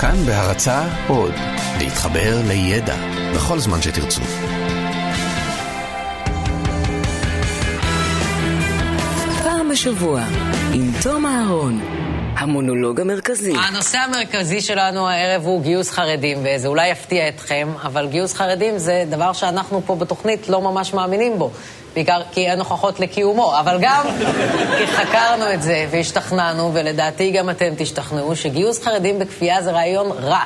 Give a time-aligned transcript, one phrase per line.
[0.00, 1.34] כאן בהרצה עוד,
[1.78, 2.96] להתחבר לידע
[3.34, 4.20] בכל זמן שתרצו.
[9.42, 10.22] פעם בשבוע,
[10.72, 11.80] עם תום אהרון,
[12.36, 13.52] המונולוג המרכזי.
[13.56, 19.04] הנושא המרכזי שלנו הערב הוא גיוס חרדים, וזה אולי יפתיע אתכם, אבל גיוס חרדים זה
[19.10, 21.50] דבר שאנחנו פה בתוכנית לא ממש מאמינים בו.
[21.98, 24.06] בעיקר כי אין הוכחות לקיומו, אבל גם
[24.78, 30.40] כי חקרנו את זה והשתכנענו, ולדעתי גם אתם תשתכנעו, שגיוס חרדים בכפייה זה רעיון רע.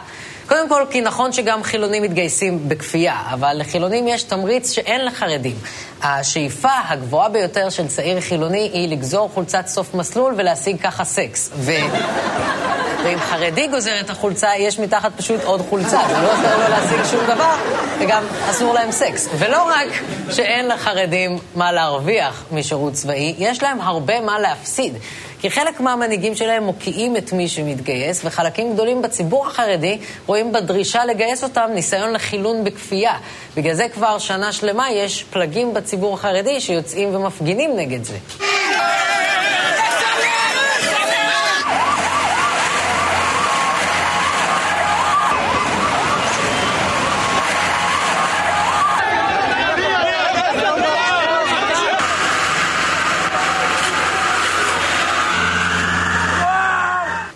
[0.46, 5.56] קודם כל, כי נכון שגם חילונים מתגייסים בכפייה, אבל לחילונים יש תמריץ שאין לחרדים.
[6.02, 11.50] השאיפה הגבוהה ביותר של צעיר חילוני היא לגזור חולצת סוף מסלול ולהשיג ככה סקס.
[11.54, 11.72] ו...
[13.04, 16.00] ואם חרדי גוזר את החולצה, יש מתחת פשוט עוד חולצה.
[16.08, 17.54] זה לא עוזר לו להשיג שום דבר,
[18.00, 19.28] וגם אסור להם סקס.
[19.38, 19.88] ולא רק
[20.30, 24.94] שאין לחרדים מה להרוויח משירות צבאי, יש להם הרבה מה להפסיד.
[25.42, 31.44] כי חלק מהמנהיגים שלהם מוקיעים את מי שמתגייס, וחלקים גדולים בציבור החרדי רואים בדרישה לגייס
[31.44, 33.12] אותם ניסיון לחילון בכפייה.
[33.56, 38.16] בגלל זה כבר שנה שלמה יש פלגים בציבור החרדי שיוצאים ומפגינים נגד זה.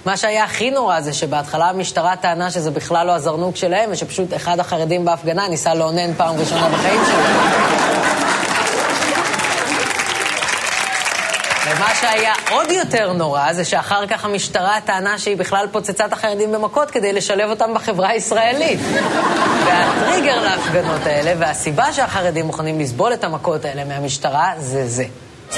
[0.05, 4.61] מה שהיה הכי נורא זה שבהתחלה המשטרה טענה שזה בכלל לא הזרנוק שלהם, ושפשוט אחד
[4.61, 7.76] החרדים בהפגנה ניסה לאונן פעם ראשונה בחיים שלו.
[11.77, 16.53] ומה שהיה עוד יותר נורא זה שאחר כך המשטרה טענה שהיא בכלל פוצצה את החרדים
[16.53, 18.81] במכות כדי לשלב אותם בחברה הישראלית.
[19.67, 25.05] והטריגר להפגנות האלה, והסיבה שהחרדים מוכנים לסבול את המכות האלה מהמשטרה, זה זה.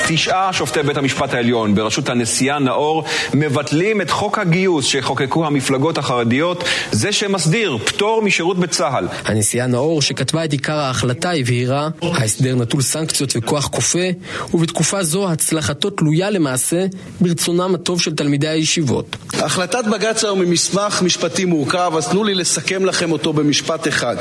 [0.09, 6.65] תשעה שופטי בית המשפט העליון בראשות הנשיאה נאור מבטלים את חוק הגיוס שחוקקו המפלגות החרדיות,
[6.93, 9.09] זה שמסדיר פטור משירות בצה"ל.
[9.25, 14.09] הנשיאה נאור, שכתבה את עיקר ההחלטה, הבהירה, ההסדר נטול סנקציות וכוח כופה,
[14.55, 16.87] ובתקופה זו הצלחתו תלויה למעשה
[17.21, 19.17] ברצונם הטוב של תלמידי הישיבות.
[19.33, 24.17] החלטת בג"ץ היום היא מסמך משפטי מורכב, אז תנו לי לסכם לכם אותו במשפט אחד.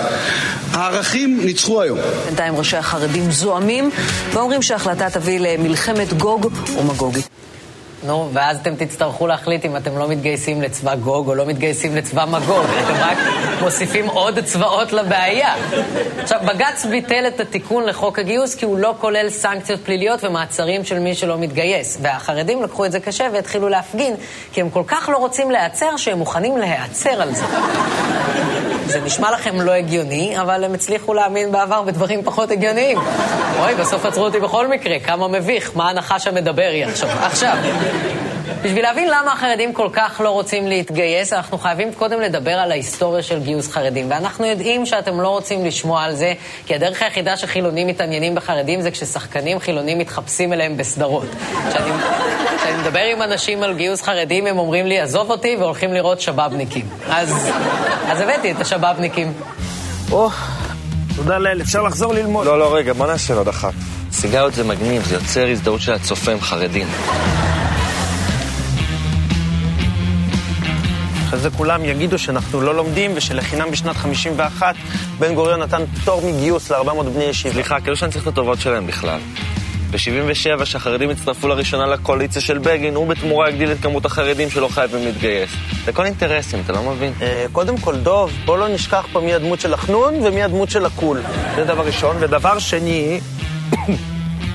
[0.71, 1.97] הערכים ניצחו היום.
[2.25, 3.89] בינתיים ראשי החרדים זועמים
[4.33, 6.47] ואומרים שההחלטה תביא למלחמת גוג
[6.77, 7.17] ומגוג.
[8.03, 12.25] נו, ואז אתם תצטרכו להחליט אם אתם לא מתגייסים לצבא גוג או לא מתגייסים לצבא
[12.25, 12.65] מגוג.
[12.83, 13.17] אתם רק
[13.61, 15.53] מוסיפים עוד צבאות לבעיה.
[16.17, 20.99] עכשיו, בג"ץ ביטל את התיקון לחוק הגיוס כי הוא לא כולל סנקציות פליליות ומעצרים של
[20.99, 21.97] מי שלא מתגייס.
[22.01, 24.15] והחרדים לקחו את זה קשה והתחילו להפגין,
[24.53, 27.45] כי הם כל כך לא רוצים להיעצר שהם מוכנים להיעצר על זה.
[28.87, 32.97] זה נשמע לכם לא הגיוני, אבל הם הצליחו להאמין בעבר בדברים פחות הגיוניים.
[33.59, 37.09] אוי, בסוף עצרו אותי בכל מקרה, כמה מביך, מה הנחש המדבר היא עכשיו.
[37.09, 37.57] עכשיו,
[38.61, 43.23] בשביל להבין למה החרדים כל כך לא רוצים להתגייס, אנחנו חייבים קודם לדבר על ההיסטוריה
[43.23, 44.11] של גיוס חרדים.
[44.11, 46.33] ואנחנו יודעים שאתם לא רוצים לשמוע על זה,
[46.65, 51.27] כי הדרך היחידה שחילונים מתעניינים בחרדים זה כששחקנים חילונים מתחפשים אליהם בסדרות.
[51.69, 51.91] כשאני,
[52.57, 56.85] כשאני מדבר עם אנשים על גיוס חרדים, הם אומרים לי, עזוב אותי, והולכים לראות שבאבניקים.
[57.09, 57.49] אז,
[58.07, 59.33] אז הבאתי את השבאבניקים.
[60.11, 60.29] או,
[61.15, 62.45] תודה לאל, אפשר לחזור ללמוד.
[62.45, 63.73] לא, לא, רגע, בוא נעשה עוד אחת.
[64.11, 66.87] סיגריות זה מגניב, זה יוצר הזדהות של הצופה עם חרדים.
[71.27, 74.75] אחרי זה כולם יגידו שאנחנו לא לומדים ושלחינם בשנת 51
[75.19, 77.53] בן גוריון נתן פטור מגיוס ל-400 בני ישיבה.
[77.53, 79.19] סליחה, כאילו שאני צריך את הטובות שלהם בכלל.
[79.91, 85.05] ב-77, כשהחרדים הצטרפו לראשונה לקואליציה של בגין, הוא בתמורה הגדיל את כמות החרדים שלא חייבים
[85.05, 85.49] להתגייס.
[85.85, 87.13] זה כל אינטרסים, אתה לא מבין?
[87.21, 90.85] אה, קודם כל, דוב, בוא לא נשכח פה מי הדמות של החנון ומי הדמות של
[90.85, 91.21] הקול.
[91.55, 92.15] זה דבר ראשון.
[92.19, 93.19] ודבר שני,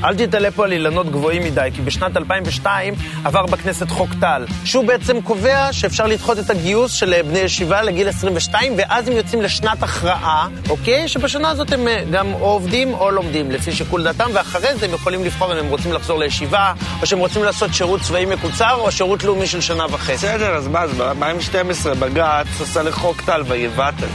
[0.05, 4.85] אל תתעלה פה על אילנות גבוהים מדי, כי בשנת 2002 עבר בכנסת חוק טל, שהוא
[4.85, 9.83] בעצם קובע שאפשר לדחות את הגיוס של בני ישיבה לגיל 22, ואז הם יוצאים לשנת
[9.83, 11.09] הכרעה, אוקיי?
[11.09, 14.95] שבשנה הזאת הם אה, גם או עובדים או לומדים, לפי שיקול דעתם, ואחרי זה הם
[14.95, 18.93] יכולים לבחור אם הם רוצים לחזור לישיבה, או שהם רוצים לעשות שירות צבאי מקוצר, או
[18.93, 20.13] שירות לאומי של שנה וחצי.
[20.13, 24.07] בסדר, אז מה, אז ב-2012 בג"ץ עשה לחוק טל ויבטל.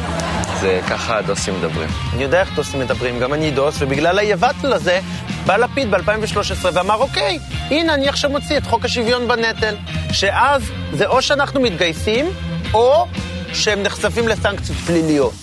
[0.60, 1.90] זה ככה הדוסים מדברים.
[2.14, 5.00] אני יודע איך דוסים מדברים, גם אני דוס, ובגלל היבטל הזה,
[5.48, 7.40] בא לפיד ב-2013 ואמר, אוקיי,
[7.70, 9.76] הנה, אני עכשיו מוציא את חוק השוויון בנטל.
[10.12, 12.26] שאז זה או שאנחנו מתגייסים,
[12.74, 13.08] או
[13.54, 15.34] שהם נחשפים לסנקציות פליליות.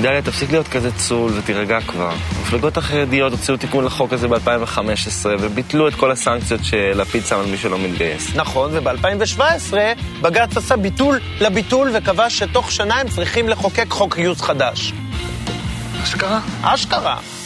[0.00, 2.12] דליה, תפסיק להיות כזה צול ותירגע כבר.
[2.36, 7.56] המפלגות החרדיות הוציאו תיקון לחוק הזה ב-2015 וביטלו את כל הסנקציות שלפיד שם על מי
[7.56, 8.36] שלא מתגייס.
[8.36, 9.74] נכון, וב-2017
[10.22, 14.92] בג"ץ עשה ביטול לביטול וקבע שתוך שנה הם צריכים לחוקק חוק גיוס חדש.
[16.02, 16.40] אשכרה?
[16.62, 17.37] אשכרה.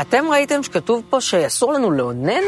[0.00, 2.42] אתם ראיתם שכתוב פה שאסור לנו לאונן?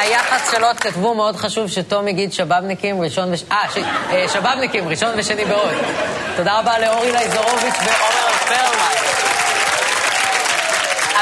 [0.00, 3.44] היח"צ של עוד כתבו מאוד חשוב שתום יגיד שבאבניקים ראשון וש...
[3.52, 3.78] אה, ש...
[4.10, 5.74] אה, שבאבניקים ראשון ושני בעוד.
[6.36, 9.29] תודה רבה לאורי לייזרוביץ' ועומר פרלמן.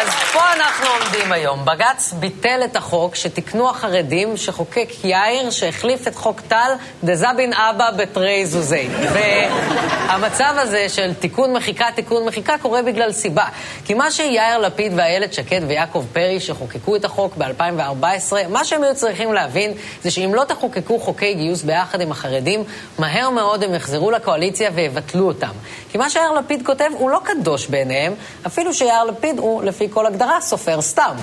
[0.00, 1.64] אז פה אנחנו עומדים היום.
[1.64, 6.72] בג"ץ ביטל את החוק שתיקנו החרדים שחוקק יאיר שהחליף את חוק טל
[7.04, 8.88] דזבין אבא בתרי זוזי.
[9.12, 13.44] והמצב הזה של תיקון מחיקה, תיקון מחיקה, קורה בגלל סיבה.
[13.84, 18.94] כי מה שיאיר לפיד ואיילת שקד ויעקב פרי שחוקקו את החוק ב-2014, מה שהם היו
[18.94, 19.72] צריכים להבין
[20.02, 22.64] זה שאם לא תחוקקו חוקי גיוס ביחד עם החרדים,
[22.98, 25.52] מהר מאוד הם יחזרו לקואליציה ויבטלו אותם.
[25.90, 28.14] כי מה שיאיר לפיד כותב הוא לא קדוש בעיניהם,
[28.46, 31.14] אפילו שיאיר לפיד הוא לפי כל הגדרה סופר סתם.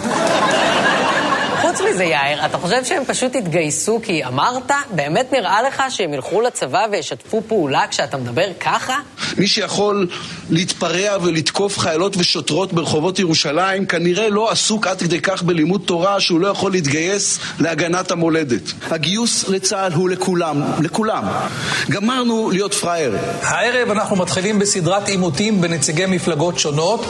[1.61, 4.71] חוץ מזה, יאיר, אתה חושב שהם פשוט התגייסו כי אמרת?
[4.91, 8.95] באמת נראה לך שהם ילכו לצבא וישתפו פעולה כשאתה מדבר ככה?
[9.37, 10.07] מי שיכול
[10.49, 16.39] להתפרע ולתקוף חיילות ושוטרות ברחובות ירושלים כנראה לא עסוק עד כדי כך בלימוד תורה שהוא
[16.39, 18.71] לא יכול להתגייס להגנת המולדת.
[18.91, 21.23] הגיוס לצה"ל הוא לכולם, לכולם.
[21.89, 23.17] גמרנו להיות פראייר.
[23.41, 27.05] הערב אנחנו מתחילים בסדרת עימותים בנציגי מפלגות שונות.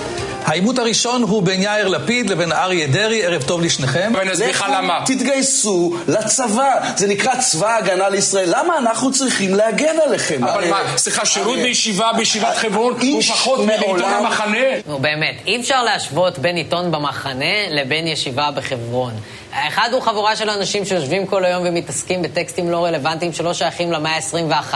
[0.45, 4.11] העימות הראשון הוא בין יאיר לפיד לבין אריה דרעי, ערב טוב לשניכם.
[4.15, 4.99] ואני אסביר לך למה.
[5.05, 8.49] תתגייסו לצבא, זה נקרא צבא ההגנה לישראל.
[8.57, 10.43] למה אנחנו צריכים להגן עליכם?
[10.43, 14.57] אבל מה, סליחה, שירות בישיבה בישיבת חברון הוא פחות מעיתון המחנה?
[14.87, 19.13] נו באמת, אי אפשר להשוות בין עיתון במחנה לבין ישיבה בחברון.
[19.55, 24.15] האחד הוא חבורה של אנשים שיושבים כל היום ומתעסקים בטקסטים לא רלוונטיים שלא שייכים למאה
[24.15, 24.73] ה-21,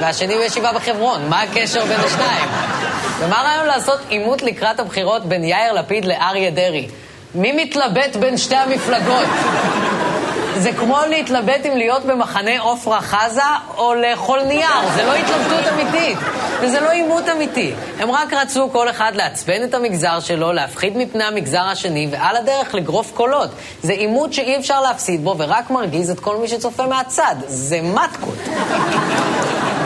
[0.00, 1.28] והשני הוא ישיבה בחברון.
[1.28, 2.48] מה הקשר בין השניים?
[3.18, 6.88] ומה הרעיון לעשות עימות לקראת הבחירות בין יאיר לפיד לאריה דרעי?
[7.34, 9.26] מי מתלבט בין שתי המפלגות?
[10.56, 13.42] זה כמו להתלבט אם להיות במחנה עופרה חזה
[13.76, 16.18] או לאכול נייר, זה לא התלבטות אמיתית,
[16.60, 17.72] וזה לא עימות אמיתי.
[17.98, 22.74] הם רק רצו כל אחד לעצבן את המגזר שלו, להפחיד מפני המגזר השני, ועל הדרך
[22.74, 23.50] לגרוף קולות.
[23.82, 27.36] זה עימות שאי אפשר להפסיד בו, ורק מרגיז את כל מי שצופה מהצד.
[27.46, 28.38] זה מתקות.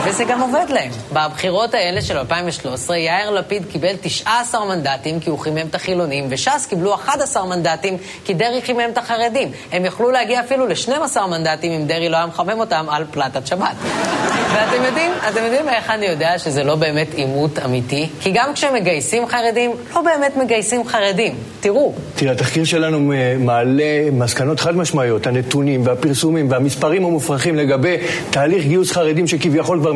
[0.09, 0.91] וזה גם עובד להם.
[1.13, 6.65] בבחירות האלה של 2013, יאיר לפיד קיבל 19 מנדטים כי הוא חימם את החילונים, וש"ס
[6.69, 9.51] קיבלו 11 מנדטים כי דרעי חימם את החרדים.
[9.71, 13.75] הם יכלו להגיע אפילו ל-12 מנדטים אם דרעי לא היה מחמם אותם על פלטת שבת.
[14.53, 18.09] ואתם יודעים, אתם יודעים איך אני יודע שזה לא באמת עימות אמיתי?
[18.21, 21.35] כי גם כשמגייסים חרדים, לא באמת מגייסים חרדים.
[21.59, 21.93] תראו.
[22.15, 27.97] תראה, התחקיר שלנו מעלה מסקנות חד משמעיות, הנתונים והפרסומים והמספרים המופרכים לגבי
[28.29, 29.93] תהליך גיוס חרדים שכביכול כבר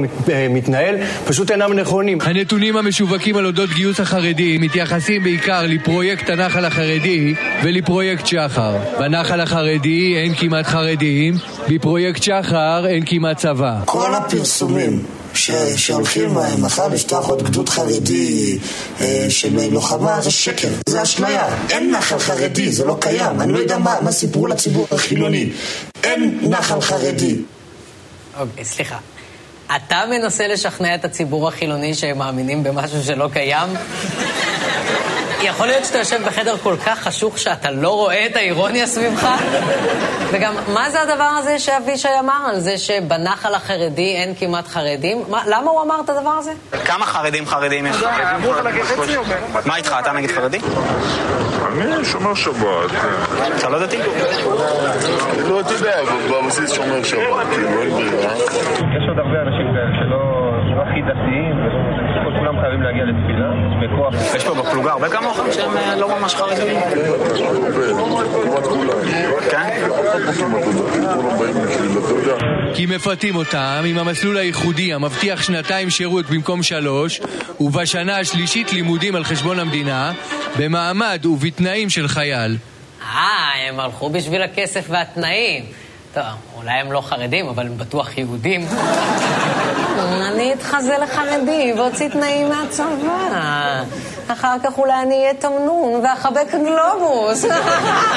[0.49, 0.95] מתנהל,
[1.25, 2.17] פשוט אינם נכונים.
[2.21, 7.33] הנתונים המשווקים על אודות גיוס החרדים מתייחסים בעיקר לפרויקט הנחל החרדי
[7.63, 8.77] ולפרויקט שחר.
[8.99, 11.33] בנחל החרדי אין כמעט חרדים,
[11.69, 13.79] בפרויקט שחר אין כמעט צבא.
[13.85, 15.03] כל הפרסומים
[15.33, 16.29] ש, שהולכים
[16.61, 18.57] מחר לפתוח עוד גדוד חרדי
[19.01, 21.45] אה, של לוחמה זה שקר, זה אשליה.
[21.69, 23.41] אין נחל חרדי, זה לא קיים.
[23.41, 25.49] אני לא יודע מה, מה סיפרו לציבור החילוני.
[26.03, 27.35] אין נחל חרדי.
[28.39, 28.97] אוקיי, סליחה.
[29.75, 33.69] אתה מנסה לשכנע את הציבור החילוני שהם מאמינים במשהו שלא קיים?
[35.41, 39.27] יכול להיות שאתה יושב בחדר כל כך חשוך שאתה לא רואה את האירוניה סביבך?
[40.31, 45.23] וגם, מה זה הדבר הזה שאבישי אמר על זה שבנחל החרדי אין כמעט חרדים?
[45.29, 46.51] מה, למה הוא אמר את הדבר הזה?
[46.85, 47.95] כמה חרדים חרדים יש?
[49.65, 50.59] מה איתך, אתה נגיד חרדי?
[51.81, 52.91] אני שומר שבת.
[53.57, 53.97] אתה לא דתי?
[55.49, 55.97] לא, אתה יודע,
[56.31, 58.33] בבסיס שומר שבת, כאילו, אין ברירה.
[58.97, 60.51] יש עוד הרבה אנשים כאלה שלא
[60.81, 61.55] הכי דתיים,
[62.39, 63.51] כולם חייבים להגיע לתפילה,
[63.81, 64.13] בכוח.
[64.35, 66.79] יש פה בפלוגה הרבה כמוך שהם לא ממש חרדים?
[69.49, 69.69] כן?
[72.73, 77.21] כי מפתים אותם עם המסלול הייחודי המבטיח שנתיים שירות במקום שלוש,
[77.59, 80.11] ובשנה השלישית לימודים על חשבון המדינה,
[80.57, 82.57] במעמד ובתנאים של חייל.
[83.01, 85.65] אה, הם הלכו בשביל הכסף והתנאים.
[86.13, 86.23] טוב,
[86.55, 88.67] אולי הם לא חרדים, אבל הם בטוח יהודים.
[90.31, 93.83] אני אתחזה לחרדי ואוציא תנאים מהצבא.
[94.27, 97.45] אחר כך אולי אני אהיה תמנון ואחבק גלובוס.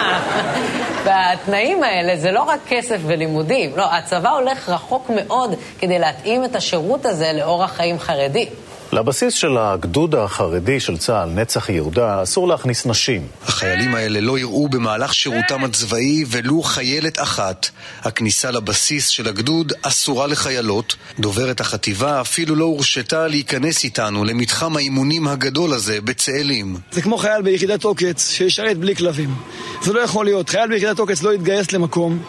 [1.04, 3.76] והתנאים האלה זה לא רק כסף ולימודים.
[3.76, 8.48] לא, הצבא הולך רחוק מאוד כדי להתאים את השירות הזה לאורח חיים חרדי.
[8.94, 13.26] לבסיס של הגדוד החרדי של צה"ל, נצח יהודה, אסור להכניס נשים.
[13.46, 17.68] החיילים האלה לא יראו במהלך שירותם הצבאי ולו חיילת אחת.
[18.02, 20.96] הכניסה לבסיס של הגדוד אסורה לחיילות.
[21.18, 26.76] דוברת החטיבה אפילו לא הורשתה להיכנס איתנו למתחם האימונים הגדול הזה בצאלים.
[26.90, 29.34] זה כמו חייל ביחידת עוקץ שישרת בלי כלבים.
[29.82, 30.48] זה לא יכול להיות.
[30.48, 32.22] חייל ביחידת עוקץ לא יתגייס למקום.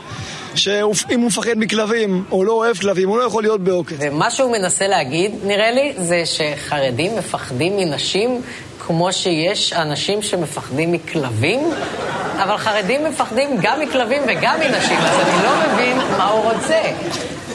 [0.56, 3.96] שאם הוא מפחד מכלבים או לא אוהב כלבים, הוא לא יכול להיות בעוקץ.
[4.00, 8.42] ומה שהוא מנסה להגיד, נראה לי, זה שחרדים מפחדים מנשים
[8.80, 11.60] כמו שיש אנשים שמפחדים מכלבים?
[12.44, 16.82] אבל חרדים מפחדים גם מכלבים וגם מנשים, אז אני לא מבין מה הוא רוצה.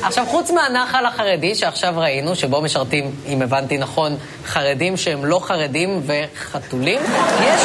[0.03, 4.17] עכשיו, חוץ מהנחל החרדי שעכשיו ראינו, שבו משרתים, אם הבנתי נכון,
[4.47, 7.01] חרדים שהם לא חרדים וחתולים,
[7.45, 7.61] יש,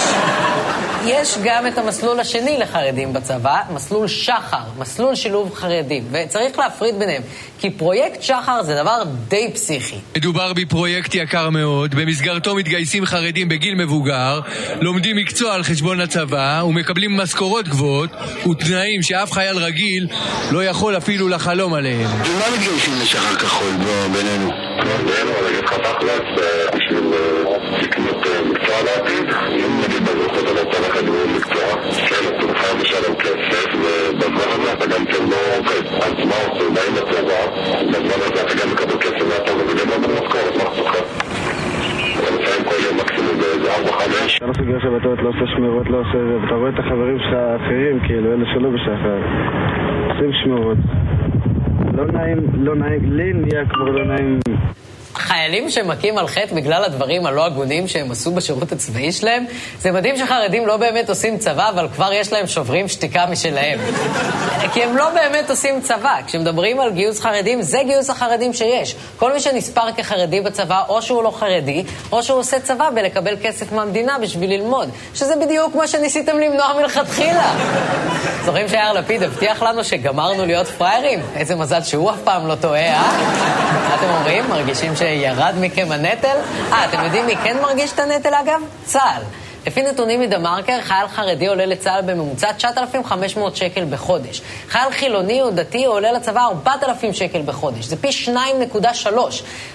[1.08, 7.22] יש גם את המסלול השני לחרדים בצבא, מסלול שחר, מסלול שילוב חרדים, וצריך להפריד ביניהם,
[7.60, 9.96] כי פרויקט שחר זה דבר די פסיכי.
[10.18, 14.40] מדובר בפרויקט יקר מאוד, במסגרתו מתגייסים חרדים בגיל מבוגר,
[14.82, 18.10] לומדים מקצוע על חשבון הצבא ומקבלים משכורות גבוהות
[18.52, 20.08] ותנאים שאף חייל רגיל
[20.52, 22.10] לא יכול אפילו לחלום עליהם.
[22.10, 23.72] מה מתגייסים לשחר כחול
[24.14, 24.50] בינינו?
[24.84, 26.22] בינינו, אני אגיד לך תכלס,
[26.76, 27.04] בשביל
[28.76, 31.70] מקצוע לעתיד, אם נגיד בזוכות אתה רוצה ללכת ללמוד מקצוע,
[32.30, 35.86] אתה חייב לשלם כסף, ובזמן הזה אתה גם כן לא עובד.
[36.06, 36.74] אז מה עושים?
[36.74, 37.42] באים לצבא,
[37.92, 40.96] בזמן הזה אתה גם מקבל כסף מהצבא וגם לא במשכורת, מה אכפת לך?
[42.26, 44.38] לפעמים כל יום מקסימום באיזה ארבע חמש.
[44.38, 47.34] אתה לא סוגר שבתות, לא עושה שמירות, לא עושה זה, ואתה רואה את החברים שלך
[47.34, 49.20] האחרים, כאילו, אלה שלא בשחר,
[50.10, 50.78] עושים שמירות.
[51.94, 54.40] לא נעים, לא נעים, לי נהיה כבר לא נעים.
[55.36, 59.46] חיילים שמכים על חטא בגלל הדברים הלא הגונים שהם עשו בשירות הצבאי שלהם,
[59.80, 63.80] זה מדהים שחרדים לא באמת עושים צבא, אבל כבר יש להם שוברים שתיקה משלהם.
[64.74, 66.16] כי הם לא באמת עושים צבא.
[66.28, 68.96] כשמדברים על גיוס חרדים, זה גיוס החרדים שיש.
[69.18, 73.72] כל מי שנספר כחרדי בצבא, או שהוא לא חרדי, או שהוא עושה צבא בלקבל כסף
[73.72, 74.90] מהמדינה בשביל ללמוד.
[75.14, 77.54] שזה בדיוק מה שניסיתם למנוע מלכתחילה.
[78.46, 81.20] זוכרים שיאיר לפיד הבטיח לנו שגמרנו להיות פראיירים?
[81.36, 83.02] איזה מזל שהוא אף פעם לא טועה, אה?
[83.90, 84.50] מה אתם אומרים?
[84.50, 86.38] מרגישים שירד מכם הנטל?
[86.72, 88.62] אה, אתם יודעים מי כן מרגיש את הנטל אגב?
[88.84, 89.22] צה"ל.
[89.68, 94.42] לפי נתונים מדה-מרקר, חייל חרדי עולה לצה"ל בממוצע 9,500 שקל בחודש.
[94.70, 97.86] חייל חילוני או דתי עולה לצבא 4,000 שקל בחודש.
[97.86, 99.10] זה פי 2.3.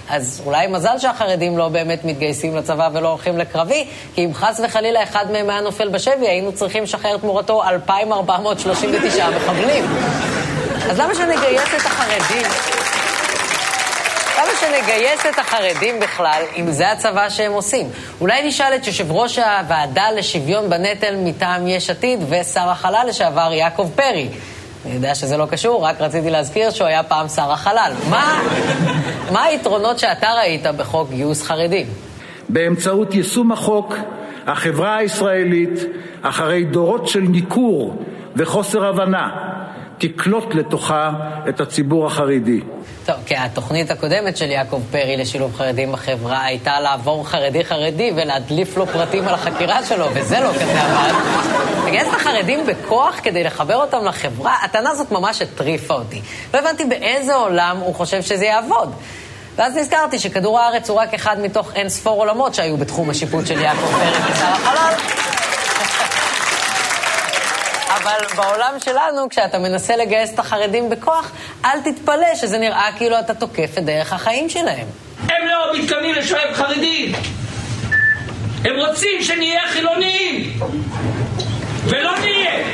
[0.09, 5.03] אז אולי מזל שהחרדים לא באמת מתגייסים לצבא ולא הולכים לקרבי, כי אם חס וחלילה
[5.03, 9.85] אחד מהם היה נופל בשבי, היינו צריכים לשחרר תמורתו 2,439 מחבלים.
[10.89, 12.45] אז למה שנגייס את החרדים?
[14.51, 17.87] למה שנגייס את החרדים בכלל, אם זה הצבא שהם עושים?
[18.21, 23.89] אולי נשאל את יושב ראש הוועדה לשוויון בנטל מטעם יש עתיד ושר החלל לשעבר יעקב
[23.95, 24.29] פרי.
[24.85, 27.93] אני יודע שזה לא קשור, רק רציתי להזכיר שהוא היה פעם שר החלל.
[28.09, 28.41] מה,
[29.31, 31.87] מה היתרונות שאתה ראית בחוק גיוס חרדים?
[32.49, 33.95] באמצעות יישום החוק,
[34.47, 35.79] החברה הישראלית,
[36.21, 38.03] אחרי דורות של ניכור
[38.35, 39.29] וחוסר הבנה,
[40.01, 41.11] תקלוט לתוכה
[41.49, 42.59] את הציבור החרדי.
[43.05, 48.87] טוב, כי התוכנית הקודמת של יעקב פרי לשילוב חרדים בחברה הייתה לעבור חרדי-חרדי ולהדליף לו
[48.87, 51.13] פרטים על החקירה שלו, וזה לא כזה עבד.
[51.87, 56.21] לגייס את החרדים בכוח כדי לחבר אותם לחברה, הטענה הזאת ממש הטריפה אותי.
[56.53, 58.93] לא הבנתי באיזה עולם הוא חושב שזה יעבוד.
[59.55, 63.61] ואז נזכרתי שכדור הארץ הוא רק אחד מתוך אין ספור עולמות שהיו בתחום השיפוט של
[63.61, 65.20] יעקב פרי כשר החלל.
[68.03, 71.31] אבל בעולם שלנו, כשאתה מנסה לגייס את החרדים בכוח,
[71.65, 74.87] אל תתפלא שזה נראה כאילו אתה תוקף את דרך החיים שלהם.
[75.29, 77.11] הם לא מתכוונים לשלב חרדים.
[78.65, 80.59] הם רוצים שנהיה חילונים.
[81.85, 82.65] ולא נהיה.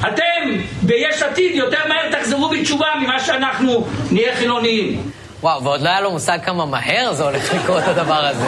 [0.00, 5.10] אתם ביש עתיד יותר מהר תחזרו בתשובה ממה שאנחנו נהיה חילוניים.
[5.40, 8.46] וואו, ועוד לא היה לו מושג כמה מהר זה הולך לקרות הדבר הזה.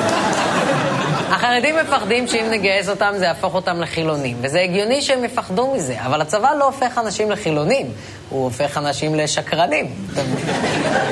[1.34, 6.20] החרדים מפחדים שאם נגייס אותם זה יהפוך אותם לחילונים, וזה הגיוני שהם יפחדו מזה, אבל
[6.20, 7.92] הצבא לא הופך אנשים לחילונים,
[8.28, 9.86] הוא הופך אנשים לשקרנים.
[10.12, 10.20] אתם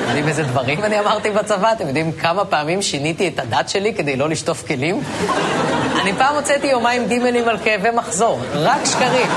[0.07, 1.71] יודעים איזה דברים אני אמרתי בצבא?
[1.71, 5.01] אתם יודעים כמה פעמים שיניתי את הדת שלי כדי לא לשטוף כלים?
[6.01, 9.27] אני פעם הוצאתי יומיים גימלים על כאבי מחזור, רק שקרים.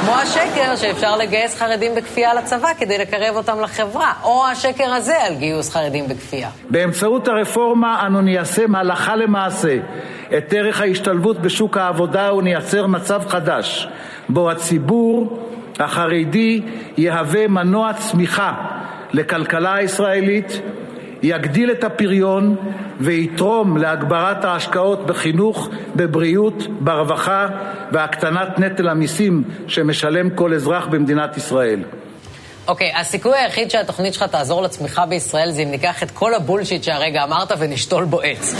[0.00, 5.34] כמו השקר שאפשר לגייס חרדים בכפייה לצבא כדי לקרב אותם לחברה, או השקר הזה על
[5.34, 6.48] גיוס חרדים בכפייה.
[6.70, 9.76] באמצעות הרפורמה אנו ניישם הלכה למעשה
[10.38, 13.88] את ערך ההשתלבות בשוק העבודה ונייצר מצב חדש,
[14.28, 15.38] בו הציבור
[15.80, 16.60] החרדי
[16.96, 18.52] יהווה מנוע צמיחה
[19.12, 20.60] לכלכלה הישראלית,
[21.22, 22.56] יגדיל את הפריון
[23.00, 27.48] ויתרום להגברת ההשקעות בחינוך, בבריאות, ברווחה
[27.92, 31.82] והקטנת נטל המיסים שמשלם כל אזרח במדינת ישראל.
[32.68, 36.82] אוקיי, okay, הסיכוי היחיד שהתוכנית שלך תעזור לצמיחה בישראל זה אם ניקח את כל הבולשיט
[36.82, 38.54] שהרגע אמרת ונשתול בו עץ.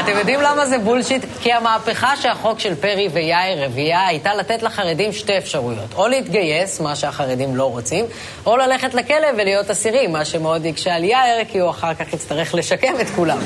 [0.00, 1.24] אתם יודעים למה זה בולשיט?
[1.40, 5.94] כי המהפכה שהחוק של פרי ויאיר רבייה הייתה לתת לחרדים שתי אפשרויות.
[5.96, 8.04] או להתגייס, מה שהחרדים לא רוצים,
[8.46, 12.54] או ללכת לכלא ולהיות אסירים, מה שמאוד יקשה על יאיר, כי הוא אחר כך יצטרך
[12.54, 13.38] לשקם את כולם.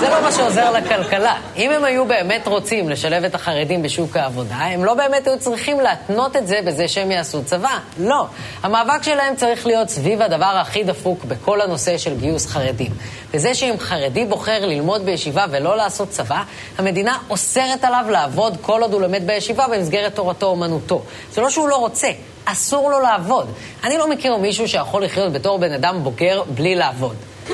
[0.00, 1.34] זה לא מה שעוזר לכלכלה.
[1.56, 5.80] אם הם היו באמת רוצים לשלב את החרדים בשוק העבודה, הם לא באמת היו צריכים
[5.80, 7.78] להתנות את זה בזה שהם יעשו צבא.
[7.98, 8.26] לא.
[8.62, 12.90] המאבק שלהם צריך להיות סביב הדבר הכי דפוק בכל הנושא של גיוס חרדים.
[13.34, 16.42] וזה שאם חרדי בוחר ללמוד בישיבה בישיבה ולא לעשות צבא,
[16.78, 21.02] המדינה אוסרת עליו לעבוד כל עוד הוא לומד בישיבה במסגרת תורתו אומנותו.
[21.32, 22.08] זה לא שהוא לא רוצה,
[22.44, 23.52] אסור לו לעבוד.
[23.84, 27.16] אני לא מכיר מישהו שיכול לחיות בתור בן אדם בוגר בלי לעבוד.
[27.48, 27.52] okay,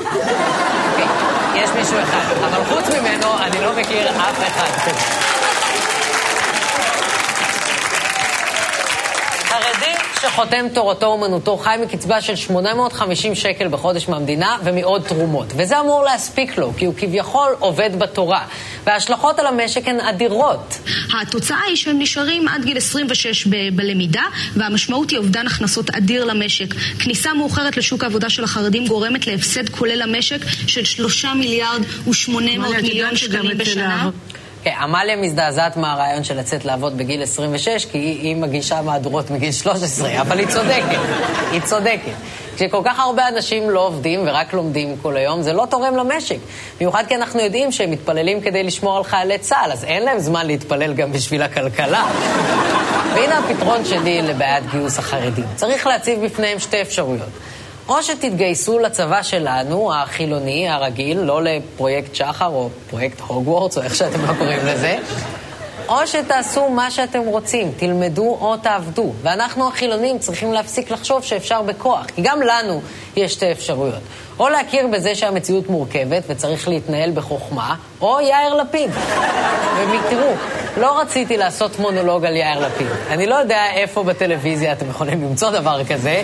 [1.55, 5.29] יש מישהו אחד, אבל חוץ ממנו אני לא מכיר אף אחד כזה.
[9.45, 15.53] חרדי שחותם תורתו אומנותו חי מקצבה של 850 שקל בחודש מהמדינה ומעוד תרומות.
[15.57, 18.45] וזה אמור להספיק לו, כי הוא כביכול עובד בתורה.
[18.85, 20.77] וההשלכות על המשק הן אדירות.
[21.21, 24.23] התוצאה היא שהם נשארים עד גיל 26 ב- בלמידה,
[24.55, 26.73] והמשמעות היא אובדן הכנסות אדיר למשק.
[26.99, 33.15] כניסה מאוחרת לשוק העבודה של החרדים גורמת להפסד כולל למשק של 3 מיליארד ו-800 מיליון
[33.15, 34.09] שקלים בשנה.
[34.63, 39.51] כן, עמליה מזדעזעת מהרעיון של לצאת לעבוד בגיל 26, כי היא, היא מגישה מהדורות מגיל
[39.51, 40.99] 13, אבל היא צודקת,
[41.51, 42.11] היא צודקת.
[42.55, 46.37] כשכל כך הרבה אנשים לא עובדים ורק לומדים כל היום, זה לא תורם למשק.
[46.77, 50.47] במיוחד כי אנחנו יודעים שהם מתפללים כדי לשמור על חיילי צה"ל, אז אין להם זמן
[50.47, 52.05] להתפלל גם בשביל הכלכלה.
[53.13, 55.45] והנה הפתרון שלי לבעיית גיוס החרדים.
[55.55, 57.29] צריך להציב בפניהם שתי אפשרויות.
[57.89, 64.25] או שתתגייסו לצבא שלנו, החילוני, הרגיל, לא לפרויקט שחר או פרויקט הוגוורטס, או איך שאתם
[64.25, 64.97] לא קוראים לזה,
[65.87, 69.13] או שתעשו מה שאתם רוצים, תלמדו או תעבדו.
[69.21, 72.81] ואנחנו החילונים צריכים להפסיק לחשוב שאפשר בכוח, כי גם לנו
[73.15, 74.01] יש שתי אפשרויות.
[74.39, 78.91] או להכיר בזה שהמציאות מורכבת וצריך להתנהל בחוכמה, או יאיר לפיד.
[79.75, 80.33] ותראו,
[80.77, 82.87] לא רציתי לעשות מונולוג על יאיר לפיד.
[83.09, 86.21] אני לא יודע איפה בטלוויזיה אתם יכולים למצוא דבר כזה,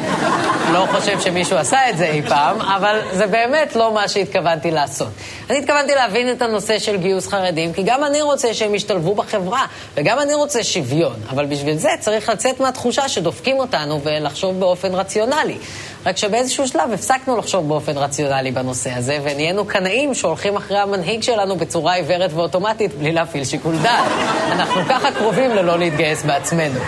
[0.73, 5.07] לא חושב שמישהו עשה את זה אי פעם, אבל זה באמת לא מה שהתכוונתי לעשות.
[5.49, 9.65] אני התכוונתי להבין את הנושא של גיוס חרדים, כי גם אני רוצה שהם ישתלבו בחברה,
[9.95, 15.57] וגם אני רוצה שוויון, אבל בשביל זה צריך לצאת מהתחושה שדופקים אותנו ולחשוב באופן רציונלי.
[16.05, 21.55] רק שבאיזשהו שלב הפסקנו לחשוב באופן רציונלי בנושא הזה, ונהיינו קנאים שהולכים אחרי המנהיג שלנו
[21.55, 24.11] בצורה עיוורת ואוטומטית בלי להפעיל שיקול דעת.
[24.51, 26.79] אנחנו ככה קרובים ללא להתגייס בעצמנו.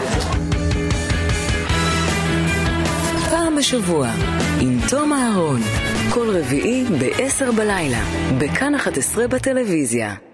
[3.29, 4.07] פעם בשבוע,
[4.61, 5.61] עם תום אהרון,
[6.09, 8.03] כל רביעי ב-10 בלילה,
[8.37, 10.26] בכאן 11 בטלוויזיה.